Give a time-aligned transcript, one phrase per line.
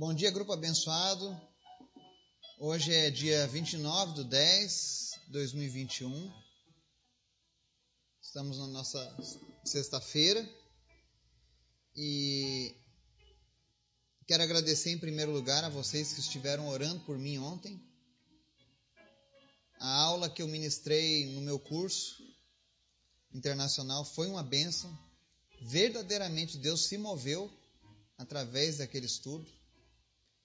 [0.00, 1.38] Bom dia, grupo abençoado.
[2.58, 6.32] Hoje é dia 29 de 10 de 2021.
[8.22, 8.98] Estamos na nossa
[9.62, 10.42] sexta-feira
[11.94, 12.74] e
[14.26, 17.78] quero agradecer em primeiro lugar a vocês que estiveram orando por mim ontem.
[19.78, 22.16] A aula que eu ministrei no meu curso
[23.34, 24.98] internacional foi uma bênção.
[25.60, 27.52] Verdadeiramente Deus se moveu
[28.16, 29.59] através daquele estudo.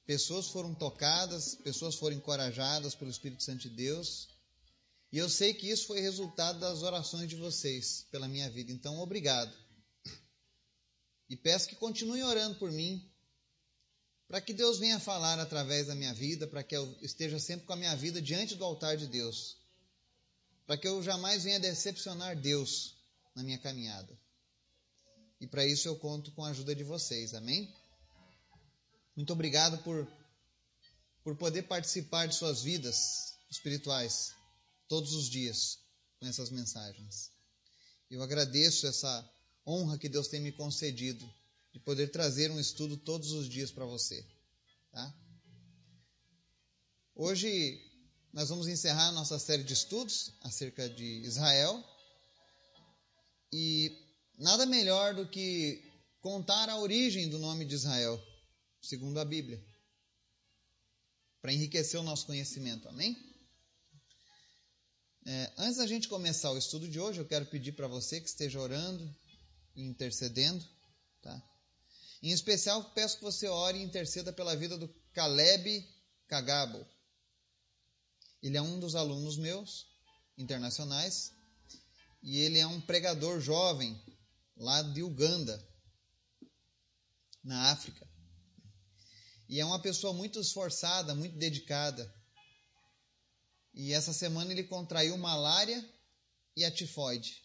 [0.05, 4.27] Pessoas foram tocadas, pessoas foram encorajadas pelo Espírito Santo de Deus.
[5.11, 8.71] E eu sei que isso foi resultado das orações de vocês pela minha vida.
[8.71, 9.51] Então, obrigado.
[11.27, 13.03] E peço que continuem orando por mim,
[14.27, 17.73] para que Deus venha falar através da minha vida, para que eu esteja sempre com
[17.73, 19.57] a minha vida diante do altar de Deus,
[20.67, 22.95] para que eu jamais venha decepcionar Deus
[23.35, 24.19] na minha caminhada.
[25.41, 27.73] E para isso eu conto com a ajuda de vocês, amém?
[29.15, 30.05] Muito obrigado por,
[31.23, 34.33] por poder participar de suas vidas espirituais
[34.89, 35.79] todos os dias
[36.19, 37.31] com essas mensagens.
[38.11, 39.29] Eu agradeço essa
[39.65, 41.25] honra que Deus tem me concedido
[41.73, 44.25] de poder trazer um estudo todos os dias para você.
[44.91, 45.13] Tá?
[47.15, 47.81] Hoje
[48.33, 51.81] nós vamos encerrar nossa série de estudos acerca de Israel
[53.51, 53.97] e
[54.37, 55.81] nada melhor do que
[56.19, 58.21] contar a origem do nome de Israel
[58.85, 59.63] segundo a Bíblia,
[61.41, 62.87] para enriquecer o nosso conhecimento.
[62.87, 63.15] Amém?
[65.25, 68.29] É, antes da gente começar o estudo de hoje, eu quero pedir para você que
[68.29, 69.15] esteja orando
[69.75, 70.63] e intercedendo,
[71.21, 71.41] tá?
[72.21, 75.87] Em especial, peço que você ore e interceda pela vida do Caleb
[76.27, 76.85] Kagabo.
[78.41, 79.87] Ele é um dos alunos meus,
[80.37, 81.31] internacionais,
[82.21, 83.99] e ele é um pregador jovem
[84.55, 85.63] lá de Uganda,
[87.43, 88.14] na África.
[89.55, 92.13] E é uma pessoa muito esforçada, muito dedicada.
[93.73, 95.81] E essa semana ele contraiu malária
[96.57, 97.41] e a tifoide.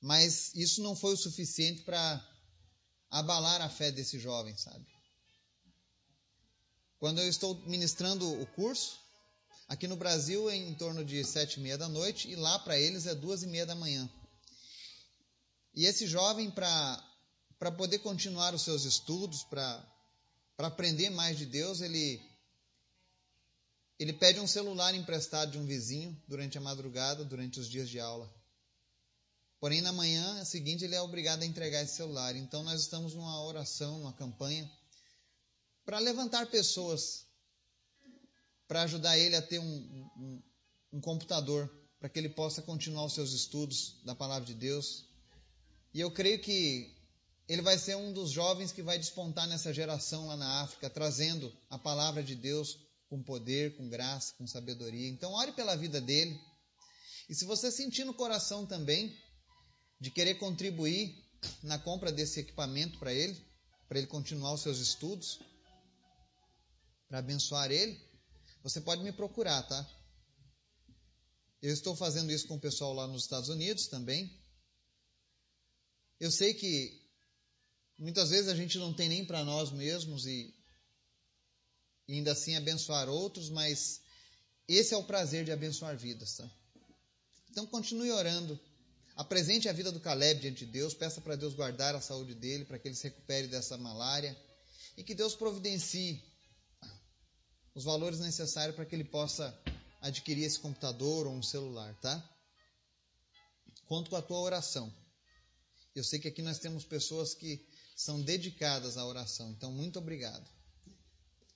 [0.00, 2.24] Mas isso não foi o suficiente para
[3.10, 4.86] abalar a fé desse jovem, sabe?
[7.00, 8.96] Quando eu estou ministrando o curso,
[9.66, 12.78] aqui no Brasil é em torno de sete e meia da noite e lá para
[12.78, 14.08] eles é duas e meia da manhã.
[15.74, 17.02] E esse jovem, para
[17.76, 19.92] poder continuar os seus estudos, para
[20.56, 22.20] para aprender mais de Deus, ele
[23.98, 28.00] ele pede um celular emprestado de um vizinho durante a madrugada, durante os dias de
[28.00, 28.32] aula.
[29.60, 32.36] Porém, na manhã seguinte, ele é obrigado a entregar esse celular.
[32.36, 34.70] Então, nós estamos numa oração, numa campanha,
[35.84, 37.24] para levantar pessoas,
[38.66, 40.42] para ajudar ele a ter um, um,
[40.94, 45.06] um computador, para que ele possa continuar os seus estudos da palavra de Deus.
[45.94, 46.93] E eu creio que
[47.46, 51.54] ele vai ser um dos jovens que vai despontar nessa geração lá na África, trazendo
[51.68, 52.78] a palavra de Deus
[53.08, 55.08] com poder, com graça, com sabedoria.
[55.08, 56.40] Então, ore pela vida dele.
[57.28, 59.14] E se você sentir no coração também
[60.00, 61.14] de querer contribuir
[61.62, 63.38] na compra desse equipamento para ele,
[63.88, 65.38] para ele continuar os seus estudos,
[67.08, 68.00] para abençoar ele,
[68.62, 69.86] você pode me procurar, tá?
[71.60, 74.30] Eu estou fazendo isso com o pessoal lá nos Estados Unidos também.
[76.18, 77.03] Eu sei que
[77.98, 80.52] Muitas vezes a gente não tem nem para nós mesmos e,
[82.08, 84.00] e, ainda assim abençoar outros, mas
[84.66, 86.50] esse é o prazer de abençoar vidas, tá?
[87.50, 88.58] Então continue orando.
[89.14, 92.64] Apresente a vida do Caleb diante de Deus, peça para Deus guardar a saúde dele,
[92.64, 94.36] para que ele se recupere dessa malária
[94.96, 96.20] e que Deus providencie
[97.74, 99.56] os valores necessários para que ele possa
[100.00, 102.30] adquirir esse computador ou um celular, tá?
[103.86, 104.92] Conto com a tua oração.
[105.94, 109.50] Eu sei que aqui nós temos pessoas que são dedicadas à oração.
[109.50, 110.48] Então, muito obrigado.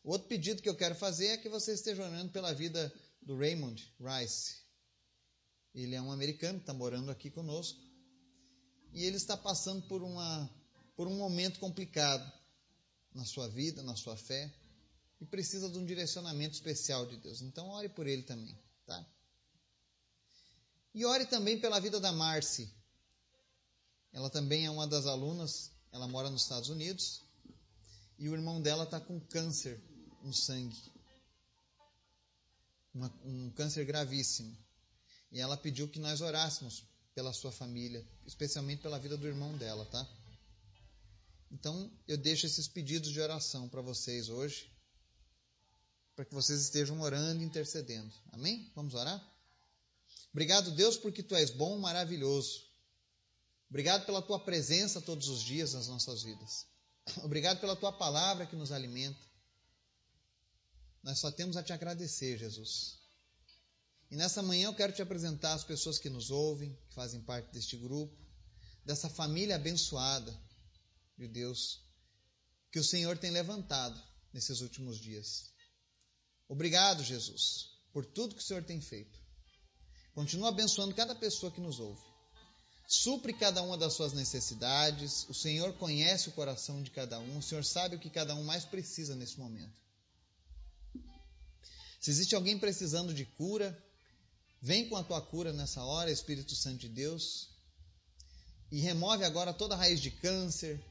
[0.04, 3.94] Outro pedido que eu quero fazer é que você esteja orando pela vida do Raymond
[4.00, 4.56] Rice.
[5.74, 7.78] Ele é um americano está morando aqui conosco
[8.92, 10.50] e ele está passando por, uma,
[10.96, 12.32] por um momento complicado
[13.14, 14.52] na sua vida, na sua fé
[15.20, 17.42] e precisa de um direcionamento especial de Deus.
[17.42, 18.56] Então, ore por ele também,
[18.86, 19.06] tá?
[20.94, 22.72] E ore também pela vida da Marcy.
[24.12, 27.22] Ela também é uma das alunas ela mora nos Estados Unidos
[28.18, 29.80] e o irmão dela está com câncer
[30.22, 30.76] no sangue.
[32.92, 34.56] Uma, um câncer gravíssimo.
[35.30, 39.84] E ela pediu que nós orássemos pela sua família, especialmente pela vida do irmão dela,
[39.86, 40.08] tá?
[41.50, 44.70] Então, eu deixo esses pedidos de oração para vocês hoje,
[46.14, 48.12] para que vocês estejam orando e intercedendo.
[48.32, 48.70] Amém?
[48.74, 49.24] Vamos orar?
[50.30, 52.67] Obrigado, Deus, porque tu és bom, maravilhoso.
[53.68, 56.66] Obrigado pela tua presença todos os dias nas nossas vidas.
[57.22, 59.20] Obrigado pela tua palavra que nos alimenta.
[61.02, 62.98] Nós só temos a te agradecer, Jesus.
[64.10, 67.52] E nessa manhã eu quero te apresentar as pessoas que nos ouvem, que fazem parte
[67.52, 68.16] deste grupo,
[68.84, 70.34] dessa família abençoada
[71.16, 71.84] de Deus,
[72.72, 75.52] que o Senhor tem levantado nesses últimos dias.
[76.48, 79.18] Obrigado, Jesus, por tudo que o Senhor tem feito.
[80.14, 82.07] Continua abençoando cada pessoa que nos ouve.
[82.90, 85.28] Supre cada uma das suas necessidades.
[85.28, 87.36] O Senhor conhece o coração de cada um.
[87.36, 89.78] O Senhor sabe o que cada um mais precisa nesse momento.
[92.00, 93.76] Se existe alguém precisando de cura,
[94.62, 97.50] vem com a tua cura nessa hora, Espírito Santo de Deus,
[98.72, 100.82] e remove agora toda raiz de câncer,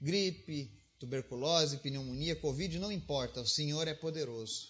[0.00, 0.68] gripe,
[0.98, 4.66] tuberculose, pneumonia, covid, não importa, o Senhor é poderoso.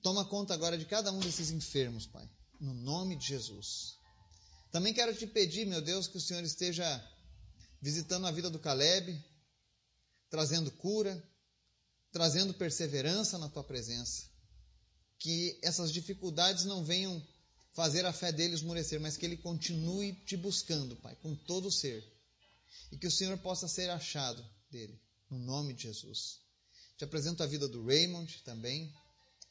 [0.00, 2.26] Toma conta agora de cada um desses enfermos, Pai,
[2.58, 4.00] no nome de Jesus.
[4.72, 6.84] Também quero te pedir, meu Deus, que o Senhor esteja
[7.80, 9.22] visitando a vida do Caleb,
[10.28, 11.22] trazendo cura,
[12.10, 14.32] trazendo perseverança na tua presença
[15.22, 17.24] que essas dificuldades não venham
[17.74, 21.72] fazer a fé dele esmurecer, mas que ele continue te buscando, Pai, com todo o
[21.72, 22.04] ser.
[22.90, 26.40] E que o Senhor possa ser achado dele, no nome de Jesus.
[26.98, 28.92] Te apresento a vida do Raymond também.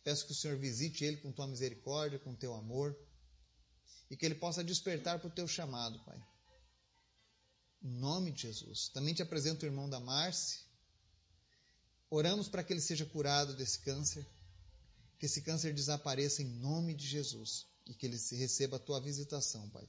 [0.03, 2.94] Peço que o Senhor visite ele com tua misericórdia, com teu amor.
[4.11, 6.23] E que ele possa despertar para o teu chamado, Pai.
[7.81, 8.89] Em nome de Jesus.
[8.89, 10.59] Também te apresento o irmão da Marce.
[12.11, 14.23] Oramos para que ele seja curado desse câncer
[15.21, 19.69] que esse câncer desapareça em nome de Jesus e que ele receba a tua visitação,
[19.69, 19.87] Pai.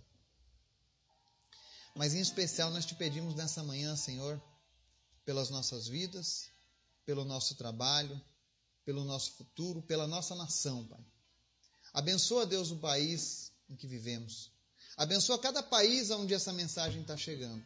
[1.97, 4.39] Mas em especial nós te pedimos nessa manhã, Senhor,
[5.25, 6.51] pelas nossas vidas,
[7.07, 8.21] pelo nosso trabalho,
[8.85, 11.03] pelo nosso futuro, pela nossa nação, Pai.
[11.95, 14.51] Abençoa, Deus, o país em que vivemos.
[14.97, 17.65] Abençoa cada país onde essa mensagem está chegando.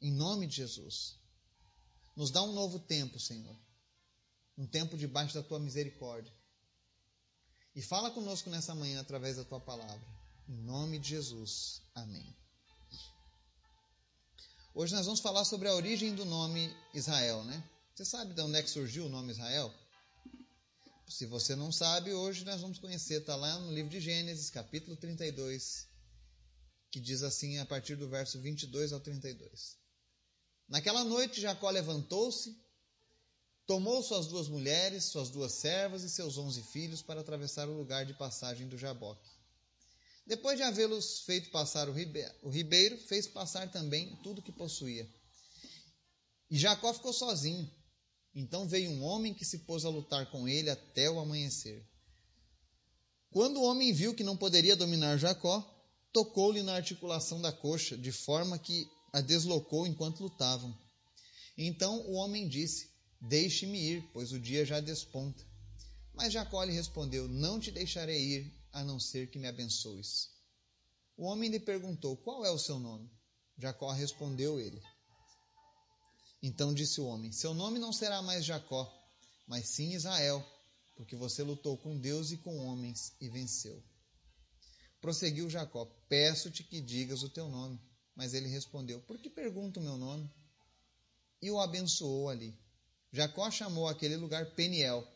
[0.00, 1.14] Em nome de Jesus.
[2.16, 3.56] Nos dá um novo tempo, Senhor
[4.56, 6.32] um tempo debaixo da tua misericórdia.
[7.74, 10.06] E fala conosco nessa manhã através da tua palavra.
[10.48, 11.80] Em nome de Jesus.
[11.94, 12.34] Amém.
[14.74, 17.62] Hoje nós vamos falar sobre a origem do nome Israel, né?
[17.94, 19.72] Você sabe de onde é que surgiu o nome Israel?
[21.12, 24.96] Se você não sabe, hoje nós vamos conhecer, está lá no livro de Gênesis, capítulo
[24.96, 25.86] 32,
[26.90, 29.76] que diz assim a partir do verso 22 ao 32.
[30.66, 32.56] Naquela noite Jacó levantou-se
[33.66, 38.04] Tomou suas duas mulheres, suas duas servas e seus onze filhos para atravessar o lugar
[38.04, 39.30] de passagem do Jaboque.
[40.26, 45.08] Depois de havê-los feito passar o ribeiro, fez passar também tudo que possuía.
[46.50, 47.70] E Jacó ficou sozinho.
[48.34, 51.86] Então veio um homem que se pôs a lutar com ele até o amanhecer.
[53.30, 55.60] Quando o homem viu que não poderia dominar Jacó,
[56.12, 60.76] tocou-lhe na articulação da coxa, de forma que a deslocou enquanto lutavam.
[61.56, 62.90] Então o homem disse:
[63.20, 65.44] Deixe-me ir, pois o dia já desponta.
[66.14, 70.30] Mas Jacó lhe respondeu: Não te deixarei ir, a não ser que me abençoes.
[71.16, 73.10] O homem lhe perguntou: Qual é o seu nome?
[73.58, 74.82] Jacó respondeu ele.
[76.42, 78.92] Então disse o homem: Seu nome não será mais Jacó,
[79.46, 80.44] mas sim Israel,
[80.96, 83.82] porque você lutou com Deus e com homens e venceu.
[85.00, 87.80] Prosseguiu Jacó: Peço-te que digas o teu nome.
[88.14, 90.30] Mas ele respondeu: Por que pergunta o meu nome?
[91.40, 92.56] E o abençoou ali.
[93.12, 95.06] Jacó chamou aquele lugar Peniel,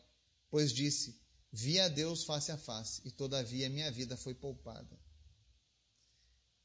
[0.49, 1.19] pois disse:
[1.51, 4.99] Vi a Deus face a face, e todavia minha vida foi poupada.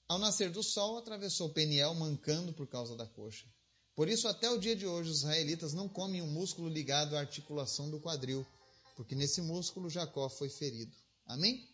[0.08, 3.46] Ao nascer do sol, atravessou Peniel, mancando por causa da coxa.
[3.94, 7.14] Por isso, até o dia de hoje, os israelitas não comem o um músculo ligado
[7.14, 8.46] à articulação do quadril,
[8.96, 10.96] porque nesse músculo Jacó foi ferido.
[11.26, 11.68] Amém?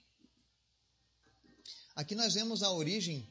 [1.94, 3.28] Aqui nós vemos a origem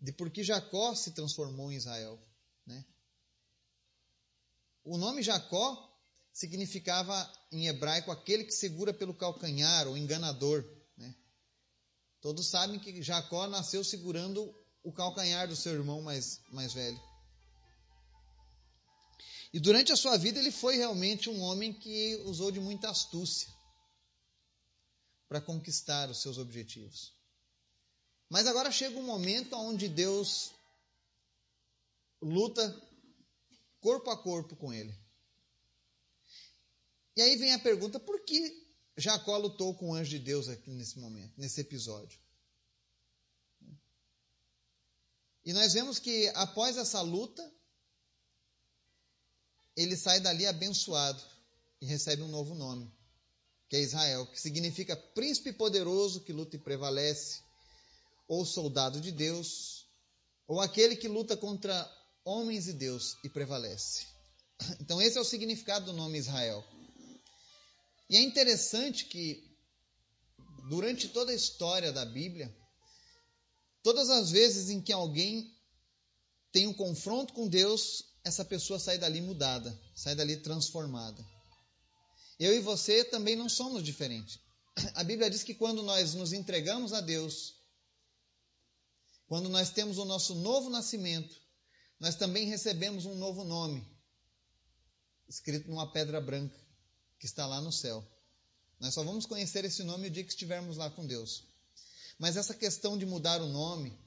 [0.00, 2.18] de por que Jacó se transformou em Israel.
[2.66, 2.84] Né?
[4.84, 5.82] O nome Jacó
[6.32, 10.62] significava em hebraico aquele que segura pelo calcanhar, ou enganador.
[10.96, 11.14] Né?
[12.20, 17.15] Todos sabem que Jacó nasceu segurando o calcanhar do seu irmão mais, mais velho.
[19.52, 23.48] E durante a sua vida ele foi realmente um homem que usou de muita astúcia
[25.28, 27.14] para conquistar os seus objetivos.
[28.28, 30.52] Mas agora chega um momento onde Deus
[32.20, 32.74] luta
[33.80, 34.94] corpo a corpo com ele.
[37.16, 40.70] E aí vem a pergunta: por que Jacó lutou com o anjo de Deus aqui
[40.70, 42.20] nesse momento, nesse episódio?
[45.44, 47.54] E nós vemos que após essa luta,
[49.76, 51.22] ele sai dali abençoado
[51.80, 52.90] e recebe um novo nome,
[53.68, 57.42] que é Israel, que significa príncipe poderoso que luta e prevalece,
[58.26, 59.86] ou soldado de Deus,
[60.48, 61.88] ou aquele que luta contra
[62.24, 64.06] homens e Deus e prevalece.
[64.80, 66.64] Então, esse é o significado do nome Israel.
[68.08, 69.44] E é interessante que,
[70.70, 72.50] durante toda a história da Bíblia,
[73.82, 75.54] todas as vezes em que alguém
[76.56, 81.22] tem um confronto com Deus, essa pessoa sai dali mudada, sai dali transformada.
[82.40, 84.38] Eu e você também não somos diferentes.
[84.94, 87.56] A Bíblia diz que quando nós nos entregamos a Deus,
[89.26, 91.36] quando nós temos o nosso novo nascimento,
[92.00, 93.86] nós também recebemos um novo nome,
[95.28, 96.58] escrito numa pedra branca,
[97.20, 98.02] que está lá no céu.
[98.80, 101.44] Nós só vamos conhecer esse nome o dia que estivermos lá com Deus.
[102.18, 104.05] Mas essa questão de mudar o nome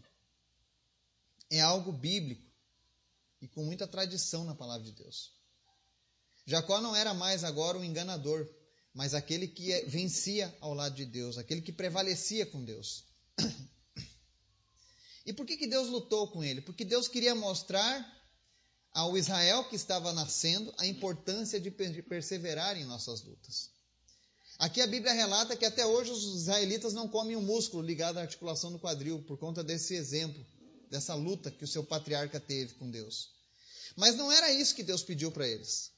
[1.49, 2.49] é algo bíblico
[3.41, 5.31] e com muita tradição na palavra de Deus.
[6.45, 8.47] Jacó não era mais agora um enganador,
[8.93, 13.05] mas aquele que é, vencia ao lado de Deus, aquele que prevalecia com Deus.
[15.25, 16.59] E por que, que Deus lutou com ele?
[16.59, 18.03] Porque Deus queria mostrar
[18.91, 23.69] ao Israel que estava nascendo a importância de perseverar em nossas lutas.
[24.57, 28.21] Aqui a Bíblia relata que até hoje os israelitas não comem o músculo ligado à
[28.21, 30.43] articulação do quadril, por conta desse exemplo,
[30.89, 33.29] dessa luta que o seu patriarca teve com Deus.
[33.95, 35.91] Mas não era isso que Deus pediu para eles.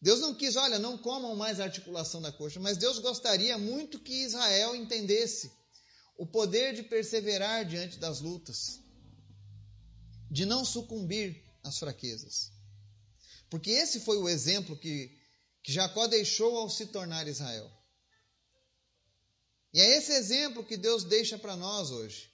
[0.00, 3.98] Deus não quis, olha, não comam mais a articulação da coxa, mas Deus gostaria muito
[3.98, 5.52] que Israel entendesse
[6.16, 8.80] o poder de perseverar diante das lutas,
[10.30, 12.50] de não sucumbir às fraquezas.
[13.50, 15.18] Porque esse foi o exemplo que,
[15.62, 17.70] que Jacó deixou ao se tornar Israel.
[19.72, 22.30] E é esse exemplo que Deus deixa para nós hoje.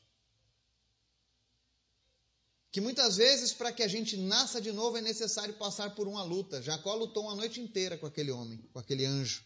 [2.76, 6.23] Que muitas vezes, para que a gente nasça de novo, é necessário passar por uma
[6.23, 6.61] luta.
[6.61, 9.42] Jacó lutou uma noite inteira com aquele homem, com aquele anjo.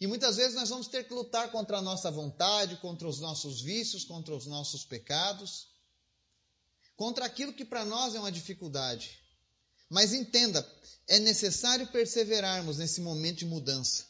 [0.00, 3.60] E muitas vezes nós vamos ter que lutar contra a nossa vontade, contra os nossos
[3.60, 5.68] vícios, contra os nossos pecados,
[6.96, 9.18] contra aquilo que para nós é uma dificuldade.
[9.90, 10.66] Mas entenda,
[11.08, 14.06] é necessário perseverarmos nesse momento de mudança.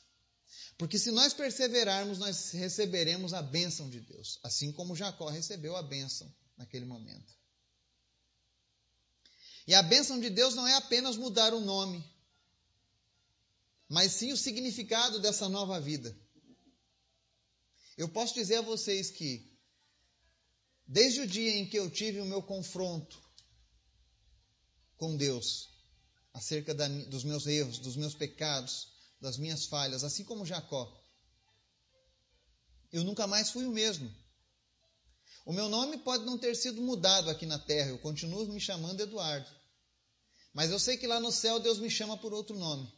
[0.79, 5.83] Porque se nós perseverarmos, nós receberemos a bênção de Deus, assim como Jacó recebeu a
[5.83, 7.35] bênção naquele momento.
[9.67, 12.05] E a bênção de Deus não é apenas mudar o nome,
[13.89, 16.17] mas sim o significado dessa nova vida.
[17.97, 19.59] Eu posso dizer a vocês que,
[20.87, 23.21] desde o dia em que eu tive o meu confronto
[24.97, 25.71] com Deus,
[26.33, 28.89] acerca da, dos meus erros, dos meus pecados,
[29.21, 30.95] das minhas falhas, assim como Jacó,
[32.93, 34.15] eu nunca mais fui o mesmo.
[35.47, 39.01] O meu nome pode não ter sido mudado aqui na terra, eu continuo me chamando
[39.01, 39.49] Eduardo.
[40.53, 42.93] Mas eu sei que lá no céu Deus me chama por outro nome.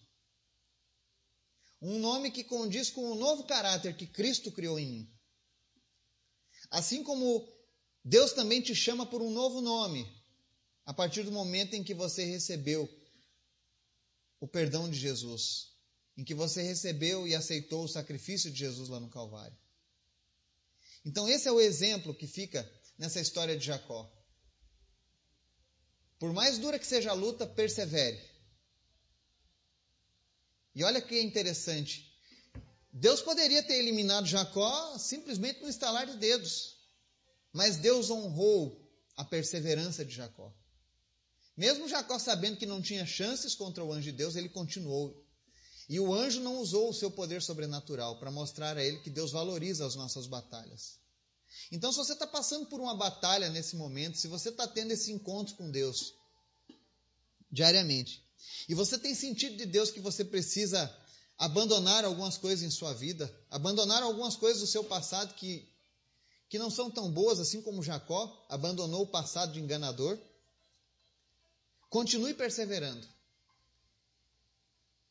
[1.83, 5.19] Um nome que condiz com o novo caráter que Cristo criou em mim.
[6.71, 7.47] Assim como
[8.03, 10.11] Deus também te chama por um novo nome,
[10.87, 12.89] a partir do momento em que você recebeu
[14.41, 15.77] o perdão de Jesus,
[16.17, 19.57] em que você recebeu e aceitou o sacrifício de Jesus lá no Calvário.
[21.05, 24.11] Então, esse é o exemplo que fica nessa história de Jacó.
[26.19, 28.21] Por mais dura que seja a luta, persevere.
[30.75, 32.09] E olha que interessante.
[32.93, 36.77] Deus poderia ter eliminado Jacó simplesmente no estalar de dedos.
[37.53, 38.85] Mas Deus honrou
[39.17, 40.53] a perseverança de Jacó.
[41.57, 45.28] Mesmo Jacó sabendo que não tinha chances contra o anjo de Deus, ele continuou.
[45.89, 49.33] E o anjo não usou o seu poder sobrenatural para mostrar a ele que Deus
[49.33, 50.99] valoriza as nossas batalhas.
[51.73, 55.11] Então, se você está passando por uma batalha nesse momento, se você está tendo esse
[55.11, 56.15] encontro com Deus
[57.51, 58.23] diariamente,
[58.69, 60.95] e você tem sentido de Deus que você precisa
[61.39, 65.67] abandonar algumas coisas em sua vida, abandonar algumas coisas do seu passado que,
[66.51, 70.19] que não são tão boas, assim como Jacó abandonou o passado de enganador.
[71.89, 73.07] Continue perseverando.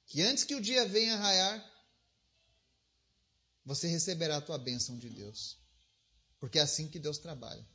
[0.08, 1.78] Que antes que o dia venha raiar,
[3.66, 5.58] você receberá a tua bênção de Deus.
[6.40, 7.66] Porque é assim que Deus trabalha.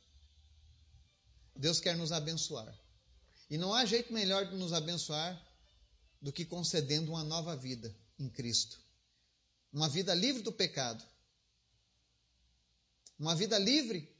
[1.55, 2.75] Deus quer nos abençoar.
[3.49, 5.39] E não há jeito melhor de nos abençoar
[6.19, 8.79] do que concedendo uma nova vida em Cristo.
[9.71, 11.03] Uma vida livre do pecado.
[13.19, 14.11] Uma vida livre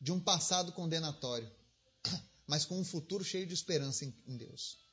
[0.00, 1.50] de um passado condenatório,
[2.46, 4.85] mas com um futuro cheio de esperança em Deus.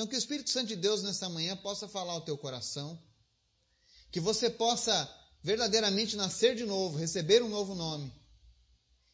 [0.00, 2.98] Então, que o Espírito Santo de Deus nessa manhã possa falar ao teu coração,
[4.10, 5.06] que você possa
[5.42, 8.10] verdadeiramente nascer de novo, receber um novo nome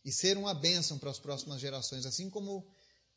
[0.05, 2.65] e ser uma bênção para as próximas gerações, assim como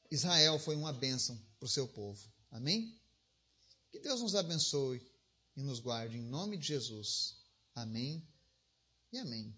[0.09, 2.19] Israel foi uma bênção para o seu povo.
[2.49, 2.99] Amém?
[3.91, 4.99] Que Deus nos abençoe
[5.55, 7.35] e nos guarde em nome de Jesus.
[7.75, 8.27] Amém
[9.13, 9.55] e amém.